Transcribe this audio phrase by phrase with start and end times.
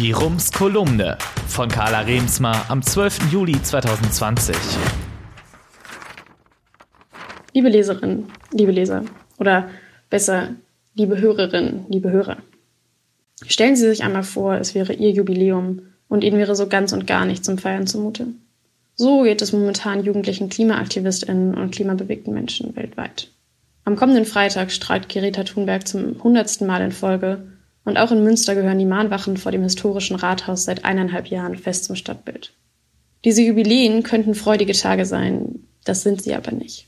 [0.00, 3.30] Die Rums Kolumne von Carla Remsmar am 12.
[3.30, 4.56] Juli 2020.
[7.52, 9.04] Liebe Leserinnen, liebe Leser
[9.38, 9.68] oder
[10.10, 10.56] besser,
[10.94, 12.38] liebe Hörerinnen, liebe Hörer.
[13.46, 17.06] Stellen Sie sich einmal vor, es wäre Ihr Jubiläum und Ihnen wäre so ganz und
[17.06, 18.26] gar nicht zum Feiern zumute.
[18.96, 23.30] So geht es momentan jugendlichen KlimaaktivistInnen und klimabewegten Menschen weltweit.
[23.84, 27.46] Am kommenden Freitag strahlt Greta Thunberg zum hundertsten Mal in Folge
[27.84, 31.84] und auch in Münster gehören die Mahnwachen vor dem historischen Rathaus seit eineinhalb Jahren fest
[31.84, 32.52] zum Stadtbild.
[33.24, 36.86] Diese Jubiläen könnten freudige Tage sein, das sind sie aber nicht.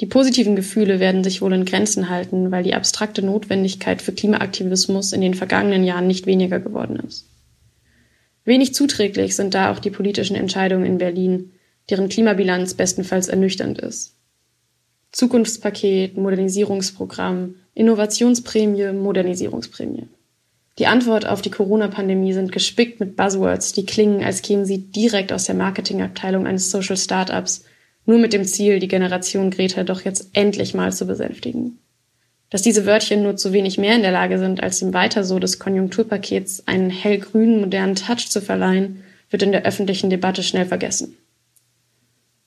[0.00, 5.12] Die positiven Gefühle werden sich wohl in Grenzen halten, weil die abstrakte Notwendigkeit für Klimaaktivismus
[5.12, 7.26] in den vergangenen Jahren nicht weniger geworden ist.
[8.44, 11.52] Wenig zuträglich sind da auch die politischen Entscheidungen in Berlin,
[11.90, 14.14] deren Klimabilanz bestenfalls ernüchternd ist.
[15.12, 20.08] Zukunftspaket, Modernisierungsprogramm, Innovationsprämie, Modernisierungsprämie.
[20.78, 25.32] Die Antwort auf die Corona-Pandemie sind gespickt mit Buzzwords, die klingen, als kämen sie direkt
[25.32, 27.64] aus der Marketingabteilung eines Social Startups,
[28.04, 31.78] nur mit dem Ziel, die Generation Greta doch jetzt endlich mal zu besänftigen.
[32.50, 35.38] Dass diese Wörtchen nur zu wenig mehr in der Lage sind, als dem Weiter so
[35.38, 41.16] des Konjunkturpakets einen hellgrünen, modernen Touch zu verleihen, wird in der öffentlichen Debatte schnell vergessen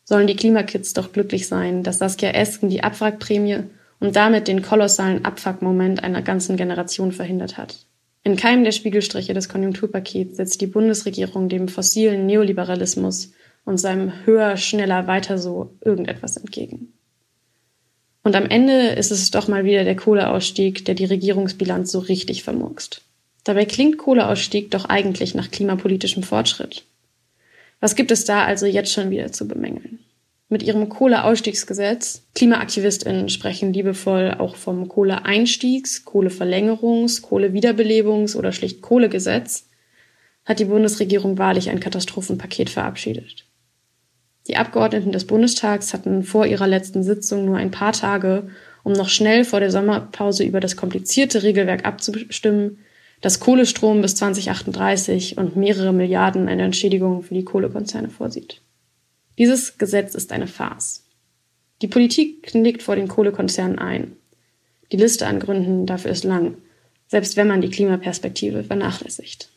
[0.04, 3.64] sollen die Klimakids doch glücklich sein, dass Saskia Esken die Abwrackprämie
[4.00, 7.86] und damit den kolossalen Abfuck-Moment einer ganzen Generation verhindert hat.
[8.24, 13.32] In keinem der Spiegelstriche des Konjunkturpakets setzt die Bundesregierung dem fossilen Neoliberalismus
[13.66, 16.94] und seinem höher, schneller, weiter so irgendetwas entgegen.
[18.24, 22.44] Und am Ende ist es doch mal wieder der Kohleausstieg, der die Regierungsbilanz so richtig
[22.44, 23.02] vermurkst.
[23.44, 26.84] Dabei klingt Kohleausstieg doch eigentlich nach klimapolitischem Fortschritt.
[27.82, 30.00] Was gibt es da also jetzt schon wieder zu bemängeln?
[30.48, 39.68] Mit ihrem Kohleausstiegsgesetz, KlimaaktivistInnen sprechen liebevoll auch vom Kohleeinstiegs-, Kohleverlängerungs-, Kohlewiederbelebungs- oder schlicht Kohlegesetz,
[40.46, 43.46] hat die Bundesregierung wahrlich ein Katastrophenpaket verabschiedet.
[44.48, 48.50] Die Abgeordneten des Bundestags hatten vor ihrer letzten Sitzung nur ein paar Tage,
[48.84, 52.80] um noch schnell vor der Sommerpause über das komplizierte Regelwerk abzustimmen,
[53.22, 58.62] das Kohlestrom bis 2038 und mehrere Milliarden eine Entschädigung für die Kohlekonzerne vorsieht.
[59.38, 61.06] Dieses Gesetz ist eine Farce.
[61.82, 64.18] Die Politik knickt vor den Kohlekonzernen ein.
[64.92, 66.58] Die Liste an Gründen dafür ist lang,
[67.08, 69.50] selbst wenn man die Klimaperspektive vernachlässigt.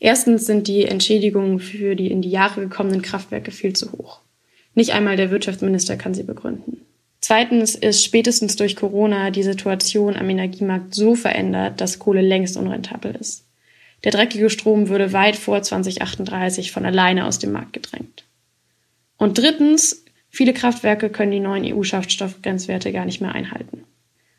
[0.00, 4.20] Erstens sind die Entschädigungen für die in die Jahre gekommenen Kraftwerke viel zu hoch.
[4.74, 6.82] Nicht einmal der Wirtschaftsminister kann sie begründen.
[7.20, 13.14] Zweitens ist spätestens durch Corona die Situation am Energiemarkt so verändert, dass Kohle längst unrentabel
[13.14, 13.44] ist.
[14.04, 18.24] Der dreckige Strom würde weit vor 2038 von alleine aus dem Markt gedrängt.
[19.16, 23.84] Und drittens, viele Kraftwerke können die neuen EU-Schaftstoffgrenzwerte gar nicht mehr einhalten.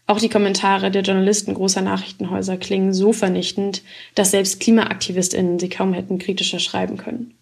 [0.08, 3.84] Auch die Kommentare der Journalisten großer Nachrichtenhäuser klingen so vernichtend,
[4.16, 7.36] dass selbst KlimaaktivistInnen sie kaum hätten kritischer schreiben können.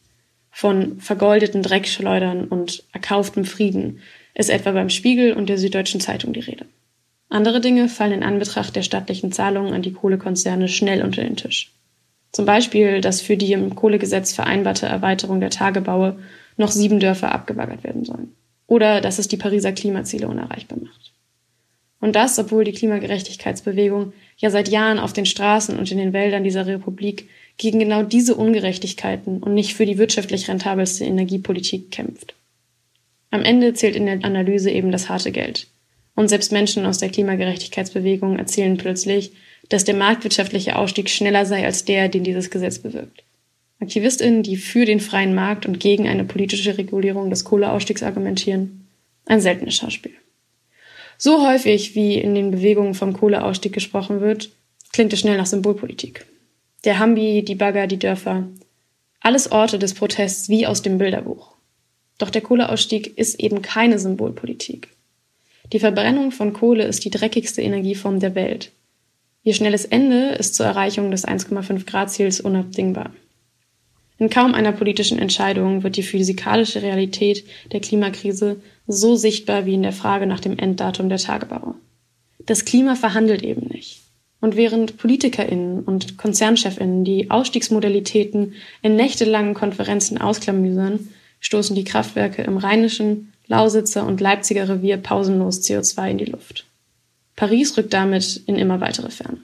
[0.51, 4.01] Von vergoldeten Dreckschleudern und erkauftem Frieden
[4.37, 6.65] ist etwa beim Spiegel und der Süddeutschen Zeitung die Rede.
[7.29, 11.71] Andere Dinge fallen in Anbetracht der staatlichen Zahlungen an die Kohlekonzerne schnell unter den Tisch.
[12.31, 16.19] Zum Beispiel, dass für die im Kohlegesetz vereinbarte Erweiterung der Tagebaue
[16.55, 18.33] noch sieben Dörfer abgebaggert werden sollen.
[18.67, 21.11] Oder dass es die Pariser Klimaziele unerreichbar macht.
[21.99, 26.43] Und das, obwohl die Klimagerechtigkeitsbewegung ja seit Jahren auf den Straßen und in den Wäldern
[26.43, 27.27] dieser Republik
[27.57, 32.36] gegen genau diese Ungerechtigkeiten und nicht für die wirtschaftlich rentabelste Energiepolitik kämpft.
[33.29, 35.67] Am Ende zählt in der Analyse eben das harte Geld.
[36.15, 39.31] Und selbst Menschen aus der Klimagerechtigkeitsbewegung erzählen plötzlich,
[39.69, 43.23] dass der marktwirtschaftliche Ausstieg schneller sei als der, den dieses Gesetz bewirkt.
[43.79, 48.87] AktivistInnen, die für den freien Markt und gegen eine politische Regulierung des Kohleausstiegs argumentieren.
[49.25, 50.13] Ein seltenes Schauspiel.
[51.17, 54.49] So häufig, wie in den Bewegungen vom Kohleausstieg gesprochen wird,
[54.93, 56.25] klingt es schnell nach Symbolpolitik.
[56.85, 58.47] Der Hambi, die Bagger, die Dörfer.
[59.19, 61.56] Alles Orte des Protests wie aus dem Bilderbuch.
[62.17, 64.89] Doch der Kohleausstieg ist eben keine Symbolpolitik.
[65.73, 68.71] Die Verbrennung von Kohle ist die dreckigste Energieform der Welt.
[69.43, 73.11] Ihr schnelles Ende ist zur Erreichung des 1,5 Grad Ziels unabdingbar.
[74.19, 79.83] In kaum einer politischen Entscheidung wird die physikalische Realität der Klimakrise so sichtbar wie in
[79.83, 81.75] der Frage nach dem Enddatum der Tagebaue.
[82.45, 84.01] Das Klima verhandelt eben nicht.
[84.39, 92.57] Und während PolitikerInnen und KonzernchefInnen die Ausstiegsmodalitäten in nächtelangen Konferenzen ausklamüsern, stoßen die Kraftwerke im
[92.57, 96.65] Rheinischen, Lausitzer und Leipziger Revier pausenlos CO2 in die Luft.
[97.35, 99.37] Paris rückt damit in immer weitere Ferne.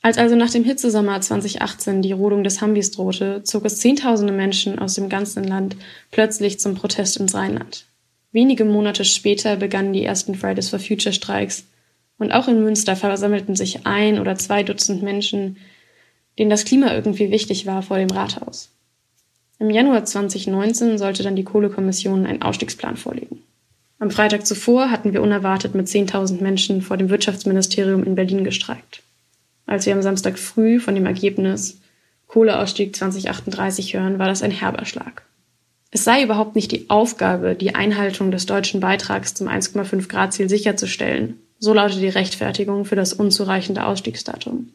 [0.00, 4.78] Als also nach dem Hitzesommer 2018 die Rodung des Hambis drohte, zog es Zehntausende Menschen
[4.78, 5.76] aus dem ganzen Land
[6.12, 7.84] plötzlich zum Protest ins Rheinland.
[8.30, 11.64] Wenige Monate später begannen die ersten Fridays for Future Streiks
[12.18, 15.56] und auch in Münster versammelten sich ein oder zwei Dutzend Menschen,
[16.38, 18.70] denen das Klima irgendwie wichtig war, vor dem Rathaus.
[19.58, 23.42] Im Januar 2019 sollte dann die Kohlekommission einen Ausstiegsplan vorlegen.
[23.98, 29.02] Am Freitag zuvor hatten wir unerwartet mit 10.000 Menschen vor dem Wirtschaftsministerium in Berlin gestreikt.
[29.66, 31.80] Als wir am Samstag früh von dem Ergebnis
[32.28, 35.22] Kohleausstieg 2038 hören, war das ein herber Schlag.
[35.90, 40.48] Es sei überhaupt nicht die Aufgabe, die Einhaltung des deutschen Beitrags zum 1,5 Grad Ziel
[40.48, 41.40] sicherzustellen.
[41.58, 44.68] So lautet die Rechtfertigung für das unzureichende Ausstiegsdatum.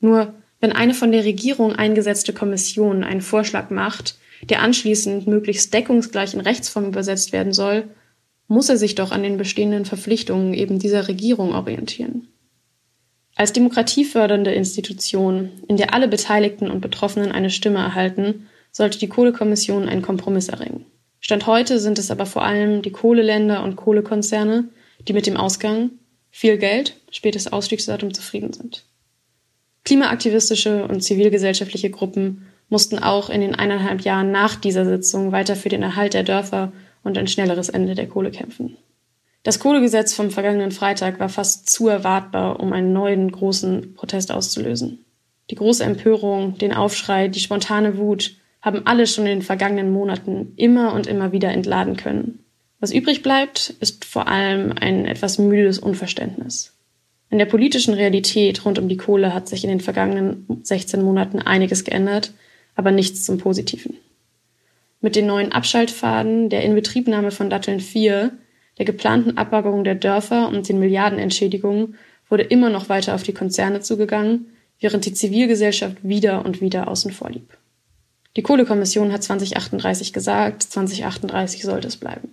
[0.00, 0.32] Nur
[0.64, 4.16] wenn eine von der Regierung eingesetzte Kommission einen Vorschlag macht,
[4.48, 7.90] der anschließend möglichst deckungsgleich in Rechtsform übersetzt werden soll,
[8.48, 12.28] muss er sich doch an den bestehenden Verpflichtungen eben dieser Regierung orientieren.
[13.36, 19.86] Als demokratiefördernde Institution, in der alle Beteiligten und Betroffenen eine Stimme erhalten, sollte die Kohlekommission
[19.86, 20.86] einen Kompromiss erringen.
[21.20, 24.70] Stand heute sind es aber vor allem die Kohleländer und Kohlekonzerne,
[25.06, 25.90] die mit dem Ausgang
[26.30, 28.86] viel Geld, spätes Ausstiegsdatum zufrieden sind.
[29.84, 35.68] Klimaaktivistische und zivilgesellschaftliche Gruppen mussten auch in den eineinhalb Jahren nach dieser Sitzung weiter für
[35.68, 36.72] den Erhalt der Dörfer
[37.02, 38.76] und ein schnelleres Ende der Kohle kämpfen.
[39.42, 45.04] Das Kohlegesetz vom vergangenen Freitag war fast zu erwartbar, um einen neuen großen Protest auszulösen.
[45.50, 50.54] Die große Empörung, den Aufschrei, die spontane Wut haben alle schon in den vergangenen Monaten
[50.56, 52.38] immer und immer wieder entladen können.
[52.80, 56.73] Was übrig bleibt, ist vor allem ein etwas müdes Unverständnis.
[57.34, 61.40] In der politischen Realität rund um die Kohle hat sich in den vergangenen 16 Monaten
[61.40, 62.32] einiges geändert,
[62.76, 63.96] aber nichts zum Positiven.
[65.00, 68.30] Mit den neuen Abschaltfaden, der Inbetriebnahme von Datteln 4,
[68.78, 71.96] der geplanten Abbaggerung der Dörfer und den Milliardenentschädigungen
[72.28, 77.10] wurde immer noch weiter auf die Konzerne zugegangen, während die Zivilgesellschaft wieder und wieder außen
[77.10, 77.58] vor blieb.
[78.36, 82.28] Die Kohlekommission hat 2038 gesagt, 2038 sollte es bleiben.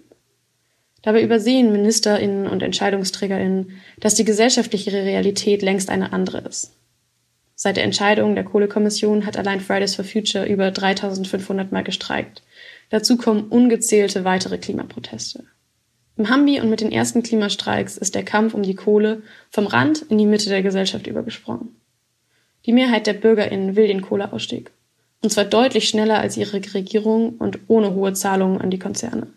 [1.02, 6.74] Dabei übersehen Ministerinnen und Entscheidungsträgerinnen, dass die gesellschaftliche Realität längst eine andere ist.
[7.56, 12.44] Seit der Entscheidung der Kohlekommission hat allein Fridays for Future über 3500 Mal gestreikt.
[12.90, 15.44] Dazu kommen ungezählte weitere Klimaproteste.
[16.18, 20.04] Im Hambi und mit den ersten Klimastreiks ist der Kampf um die Kohle vom Rand
[20.10, 21.76] in die Mitte der Gesellschaft übergesprungen.
[22.66, 24.72] Die Mehrheit der BürgerInnen will den Kohleausstieg.
[25.24, 29.28] Und zwar deutlich schneller als ihre Regierung und ohne hohe Zahlungen an die Konzerne.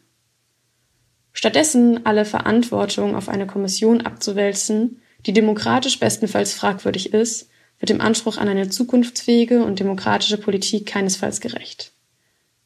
[1.34, 7.50] Stattdessen alle Verantwortung auf eine Kommission abzuwälzen, die demokratisch bestenfalls fragwürdig ist,
[7.80, 11.92] wird dem Anspruch an eine zukunftsfähige und demokratische Politik keinesfalls gerecht.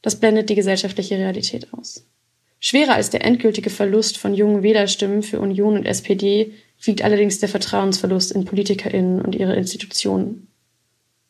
[0.03, 2.05] Das blendet die gesellschaftliche Realität aus.
[2.61, 7.49] Schwerer als der endgültige Verlust von jungen Wählerstimmen für Union und SPD wiegt allerdings der
[7.49, 10.49] Vertrauensverlust in PolitikerInnen und ihre Institutionen.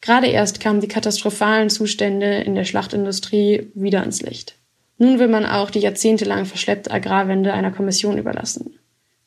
[0.00, 4.57] Gerade erst kamen die katastrophalen Zustände in der Schlachtindustrie wieder ans Licht.
[4.98, 8.78] Nun will man auch die jahrzehntelang verschleppte Agrarwende einer Kommission überlassen.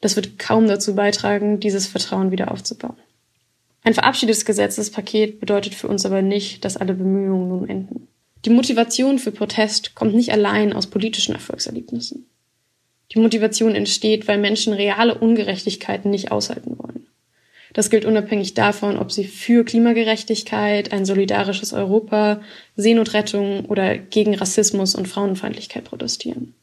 [0.02, 2.98] Das wird kaum dazu beitragen, dieses Vertrauen wieder aufzubauen.
[3.84, 8.08] Ein verabschiedetes Gesetzespaket bedeutet für uns aber nicht, dass alle Bemühungen nun enden.
[8.46, 12.26] Die Motivation für Protest kommt nicht allein aus politischen Erfolgserlebnissen.
[13.14, 17.01] Die Motivation entsteht, weil Menschen reale Ungerechtigkeiten nicht aushalten wollen.
[17.74, 22.42] Das gilt unabhängig davon, ob sie für Klimagerechtigkeit, ein solidarisches Europa,
[22.76, 26.54] Seenotrettung oder gegen Rassismus und Frauenfeindlichkeit protestieren.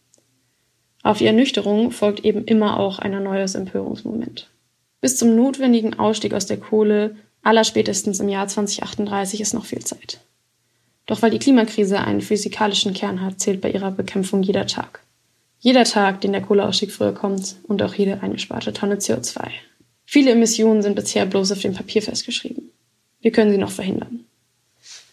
[1.03, 4.49] Auf die Ernüchterung folgt eben immer auch ein neues Empörungsmoment.
[5.01, 10.21] Bis zum notwendigen Ausstieg aus der Kohle allerspätestens im Jahr 2038 ist noch viel Zeit.
[11.07, 15.01] Doch weil die Klimakrise einen physikalischen Kern hat, zählt bei ihrer Bekämpfung jeder Tag.
[15.61, 19.49] Jeder Tag, den der Kohleausstieg früher kommt und auch jede eingesparte Tonne CO2.
[20.11, 22.71] Viele Emissionen sind bisher bloß auf dem Papier festgeschrieben.
[23.21, 24.25] Wir können sie noch verhindern.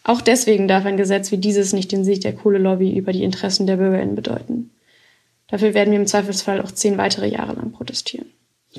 [0.05, 3.67] Auch deswegen darf ein Gesetz wie dieses nicht den Sieg der Kohlelobby über die Interessen
[3.67, 4.71] der BürgerInnen bedeuten.
[5.49, 8.27] Dafür werden wir im Zweifelsfall auch zehn weitere Jahre lang protestieren.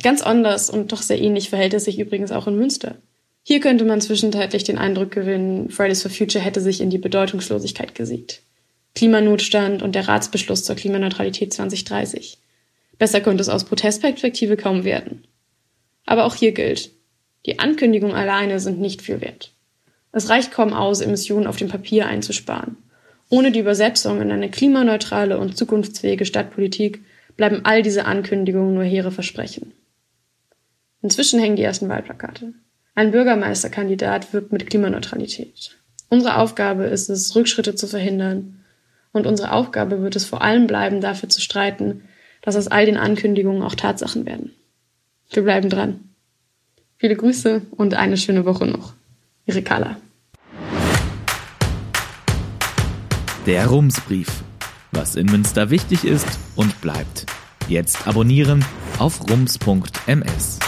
[0.02, 2.96] Ganz anders und doch sehr ähnlich verhält es sich übrigens auch in Münster.
[3.42, 7.94] Hier könnte man zwischenzeitlich den Eindruck gewinnen, Fridays for Future hätte sich in die Bedeutungslosigkeit
[7.94, 8.40] gesiegt.
[8.94, 12.38] Klimanotstand und der Ratsbeschluss zur Klimaneutralität 2030.
[12.96, 15.25] Besser könnte es aus Protestperspektive kaum werden.
[16.07, 16.93] Aber auch hier gilt,
[17.45, 19.53] die Ankündigungen alleine sind nicht viel wert.
[20.13, 22.79] Es reicht kaum aus, Emissionen auf dem Papier einzusparen.
[23.29, 27.05] Ohne die Übersetzung in eine klimaneutrale und zukunftsfähige Stadtpolitik
[27.37, 29.73] bleiben all diese Ankündigungen nur hehre Versprechen.
[31.03, 32.55] Inzwischen hängen die ersten Wahlplakate.
[32.95, 35.77] Ein Bürgermeisterkandidat wirbt mit Klimaneutralität.
[36.09, 38.65] Unsere Aufgabe ist es, Rückschritte zu verhindern.
[39.13, 42.05] Und unsere Aufgabe wird es vor allem bleiben, dafür zu streiten,
[42.43, 44.53] dass aus all den Ankündigungen auch Tatsachen werden.
[45.37, 46.00] Wir bleiben dran.
[46.97, 48.95] Viele Grüße und eine schöne Woche noch.
[49.45, 49.99] Ihre Carla.
[53.45, 54.28] Der Rumsbrief.
[54.93, 57.26] Was in Münster wichtig ist und bleibt.
[57.69, 58.64] Jetzt abonnieren
[58.99, 60.59] auf rums.ms.